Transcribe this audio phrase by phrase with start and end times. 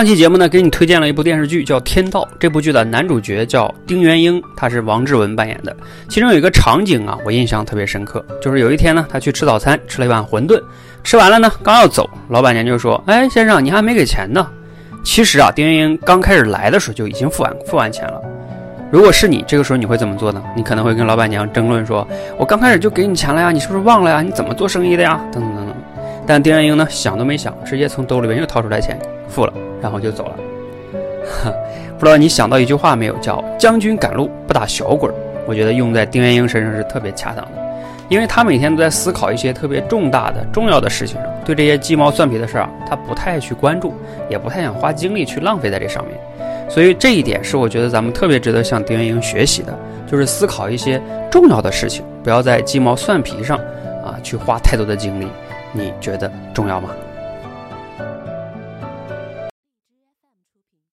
[0.00, 2.22] 上期节目呢，给你推荐了一部电视剧，叫《天道》。
[2.38, 5.76] 这部剧的男主角叫丁元英，他是王志文扮演的。
[6.08, 10.58] 其中有一个场景啊，我印象特别深刻，就是有一天呢，他去吃早餐，吃了一碗馄饨，
[11.04, 14.48] 吃完了呢，刚要走，老板娘就说：“哎，先生，你还没给钱呢。”
[15.04, 18.18] 其实啊，丁元英刚开始来的时候就已经付完付完钱了。
[18.90, 20.42] 如果是你，这个时候你会怎么做呢？
[20.56, 22.08] 你可能会跟老板娘争论说
[22.40, 24.22] ：“我刚开始就给你钱了呀，你是不是忘了呀？
[24.22, 25.69] 你怎么做生意的呀？”等等等等。
[26.32, 28.96] 但丁元英呢，想都没想，直接从兜里面又掏出来钱
[29.28, 29.52] 付了。
[29.82, 30.36] 然后就走了，
[31.98, 33.16] 不知道你想到一句话没有？
[33.16, 35.10] 叫“将军赶路不打小鬼”。
[35.44, 37.50] 我觉得用在丁元英身上是特别恰当的，
[38.08, 43.92] 因为他每天都在思考一些特别重大的、重要的事情上，对这些鸡毛蒜皮的事儿啊，他不太去关注，
[44.28, 46.16] 也不太想花精力去浪费在这上面。
[46.68, 49.76] 所以这一点是我觉得咱们特别值得向丁元英学习的，
[50.06, 53.58] 就是思考一些重要的事情，不要在鸡毛蒜皮上
[54.04, 55.26] 啊去花太多的精力。
[55.72, 56.90] 你觉得重要吗？